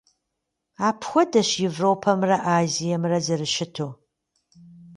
Апхуэдэщ 0.87 1.49
Европэмрэ 1.69 2.37
Азиемрэ 2.57 3.19
зэрыщыту. 3.25 3.89